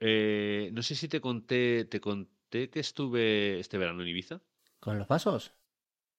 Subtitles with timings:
[0.00, 4.40] Eh, no sé si te conté, te conté que estuve este verano en Ibiza.
[4.80, 5.52] ¿Con los vasos?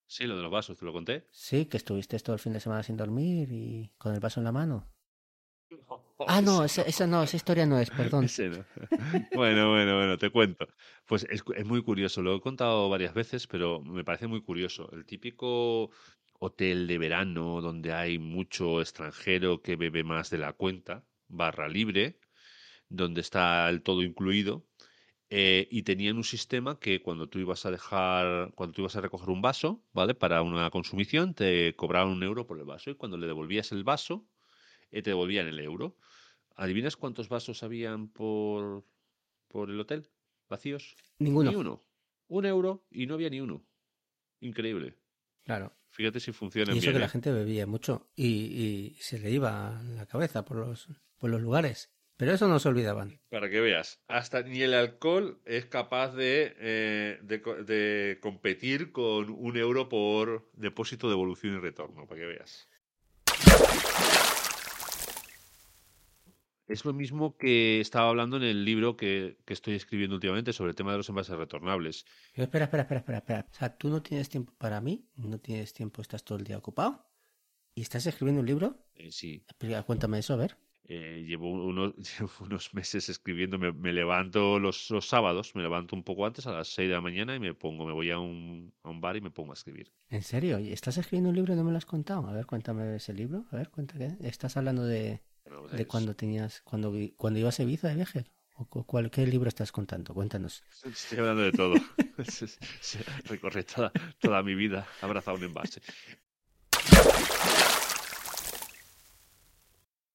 [0.08, 1.26] Sí, lo de los vasos, ¿te lo conté?
[1.32, 4.46] Sí, que estuviste todo el fin de semana sin dormir y con el vaso en
[4.46, 4.86] la mano.
[6.28, 8.26] Ah, no, esa, esa no, esa historia no es, perdón.
[8.26, 8.28] No.
[9.36, 10.68] Bueno, bueno, bueno, te cuento.
[11.06, 14.92] Pues es, es muy curioso, lo he contado varias veces, pero me parece muy curioso.
[14.92, 15.92] El típico
[16.40, 22.20] hotel de verano donde hay mucho extranjero que bebe más de la cuenta, barra libre,
[22.90, 24.66] donde está el todo incluido.
[25.32, 29.02] eh, y tenían un sistema que cuando tú ibas a dejar, cuando tú ibas a
[29.02, 30.16] recoger un vaso, ¿vale?
[30.16, 32.90] Para una consumición, te cobraban un euro por el vaso.
[32.92, 34.28] Y cuando le devolvías el vaso,
[34.92, 35.98] eh, te devolvían el euro.
[36.56, 38.86] ¿Adivinas cuántos vasos habían por,
[39.48, 40.10] por el hotel?
[40.50, 40.96] ¿Vacíos?
[41.20, 41.52] Ninguno.
[41.52, 41.86] Ni uno.
[42.28, 43.64] Un euro y no había ni uno.
[44.42, 44.96] Increíble.
[45.44, 45.76] Claro.
[45.92, 46.94] Fíjate si funciona Y eso bien.
[46.94, 47.10] que la ¿eh?
[47.10, 51.92] gente bebía mucho y, y se le iba la cabeza por los, por los lugares.
[52.20, 53.22] Pero eso no se olvidaban.
[53.30, 58.92] Para que veas, hasta ni el alcohol es capaz de, eh, de, co- de competir
[58.92, 62.68] con un euro por depósito, devolución y retorno, para que veas.
[66.68, 70.72] Es lo mismo que estaba hablando en el libro que, que estoy escribiendo últimamente sobre
[70.72, 72.06] el tema de los envases retornables.
[72.34, 73.48] Pero espera, espera, espera, espera, espera.
[73.50, 76.58] O sea, tú no tienes tiempo para mí, no tienes tiempo, estás todo el día
[76.58, 77.10] ocupado.
[77.74, 78.86] ¿Y estás escribiendo un libro?
[78.96, 79.46] Eh, sí,
[79.86, 80.58] Cuéntame eso, a ver.
[80.90, 85.96] Eh, llevo, unos, llevo unos meses escribiendo, me, me levanto los, los sábados, me levanto
[85.96, 88.20] un poco antes, a las 6 de la mañana, y me pongo, me voy a
[88.20, 89.92] un, a un bar y me pongo a escribir.
[90.10, 90.60] ¿En serio?
[90.60, 92.28] ¿Y ¿Estás escribiendo un libro y no me lo has contado?
[92.28, 93.46] A ver, cuéntame ese libro.
[93.52, 94.18] A ver, cuéntame.
[94.22, 98.26] ¿Estás hablando de, Bueno, de cuando tenías, cuando, cuando ibas a Ibiza de viaje?
[98.56, 100.14] ¿O cu- cuál, qué libro estás contando?
[100.14, 100.64] Cuéntanos.
[100.84, 101.76] Estoy hablando de todo.
[103.26, 105.82] Recorre toda, toda mi vida abrazado un envase.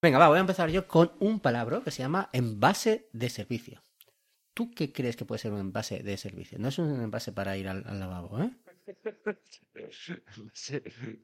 [0.04, 3.82] Venga, va, voy a empezar yo con un palabra que se llama envase de servicio.
[4.52, 6.58] ¿Tú qué crees que puede ser un envase de servicio?
[6.58, 8.50] No es un envase para ir al, al lavabo, ¿eh?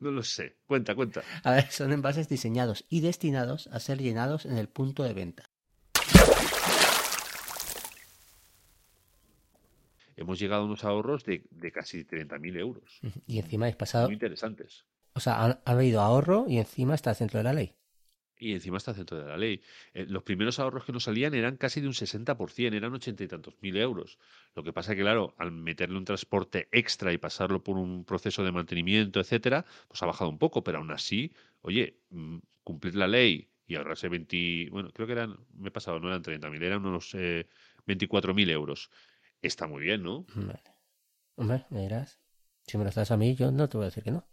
[0.01, 0.57] No lo sé.
[0.67, 1.23] Cuenta, cuenta.
[1.45, 5.51] A ver, son envases diseñados y destinados a ser llenados en el punto de venta.
[10.17, 12.99] Hemos llegado a unos ahorros de, de casi 30.000 euros.
[13.27, 14.87] Y encima habéis pasado, Muy interesantes.
[15.13, 17.75] o sea, ha, ha habido ahorro y encima estás dentro de la ley.
[18.41, 19.61] Y encima está dentro de la ley.
[19.93, 23.29] Eh, los primeros ahorros que nos salían eran casi de un 60%, eran ochenta y
[23.29, 24.19] tantos mil euros.
[24.55, 28.43] Lo que pasa que, claro, al meterle un transporte extra y pasarlo por un proceso
[28.43, 33.07] de mantenimiento, etcétera, pues ha bajado un poco, pero aún así, oye, mm, cumplir la
[33.07, 36.85] ley y ahorrarse 20, bueno, creo que eran, me he pasado, no eran 30.000, eran
[36.85, 37.47] unos eh,
[37.87, 38.91] 24.000 euros.
[39.43, 40.25] Está muy bien, ¿no?
[40.35, 40.63] Vale.
[41.37, 42.19] Hombre, me dirás.
[42.67, 44.27] Si me lo das a mí, yo no te voy a decir que no.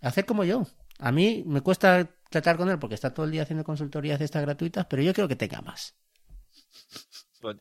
[0.00, 0.66] Hacer como yo.
[0.98, 4.24] A mí me cuesta tratar con él porque está todo el día haciendo consultorías de
[4.24, 5.94] estas gratuitas, pero yo quiero que tenga más.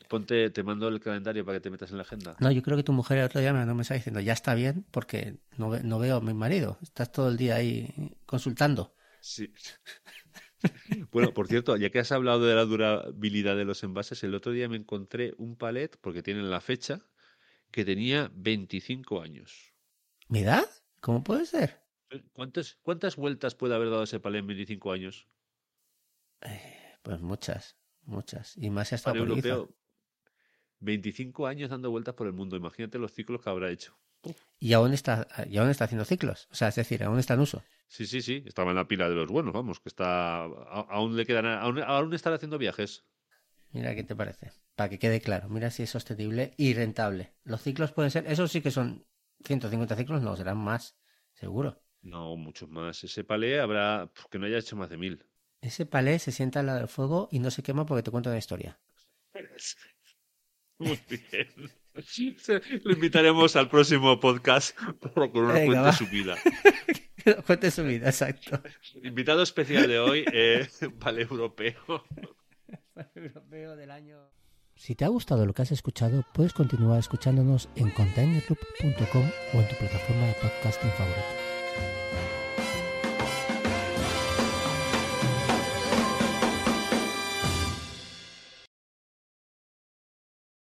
[0.09, 2.35] Ponte, te mando el calendario para que te metas en la agenda.
[2.39, 4.33] No, yo creo que tu mujer el otro día me mandó un mensaje diciendo, ya
[4.33, 6.77] está bien porque no, no veo a mi marido.
[6.81, 8.93] Estás todo el día ahí consultando.
[9.21, 9.53] Sí.
[11.11, 14.51] Bueno, por cierto, ya que has hablado de la durabilidad de los envases, el otro
[14.51, 16.99] día me encontré un palet, porque tienen la fecha,
[17.71, 19.73] que tenía 25 años.
[20.27, 20.65] ¿Mi edad?
[20.99, 21.81] ¿Cómo puede ser?
[22.33, 25.27] ¿Cuántas, cuántas vueltas puede haber dado ese palet en 25 años?
[27.03, 28.57] Pues muchas, muchas.
[28.57, 29.75] Y más si ha estado Palet por europeo.
[30.79, 32.55] 25 años dando vueltas por el mundo.
[32.55, 33.97] Imagínate los ciclos que habrá hecho.
[34.59, 36.47] Y aún está, y aún está haciendo ciclos.
[36.51, 37.63] O sea, es decir, aún está en uso.
[37.87, 38.43] Sí, sí, sí.
[38.45, 40.43] Estaba en la pila de los buenos, vamos, que está.
[40.43, 41.45] aún le quedan.
[41.45, 43.05] Aún, aún estará haciendo viajes.
[43.71, 44.51] Mira qué te parece.
[44.75, 45.49] Para que quede claro.
[45.49, 47.33] Mira si es sostenible y rentable.
[47.43, 49.05] Los ciclos pueden ser, esos sí que son
[49.45, 50.97] 150 ciclos, no, serán más,
[51.33, 51.81] seguro.
[52.01, 53.03] No, muchos más.
[53.03, 54.09] Ese palé habrá.
[54.13, 55.25] pf, que no haya hecho más de mil.
[55.61, 58.29] Ese palé se sienta al lado del fuego y no se quema porque te cuento
[58.29, 58.79] una historia.
[60.77, 61.71] Muy bien.
[62.83, 64.77] Lo invitaremos al próximo podcast
[65.13, 65.91] para que nos Venga, cuente va.
[65.91, 66.37] su vida.
[67.23, 68.61] Que nos cuente su vida, exacto.
[69.03, 70.67] Invitado especial de hoy, eh,
[70.99, 72.05] Vale Europeo.
[73.15, 74.17] Europeo del año.
[74.75, 79.67] Si te ha gustado lo que has escuchado, puedes continuar escuchándonos en containerloop.com o en
[79.67, 81.48] tu plataforma de podcasting favorita.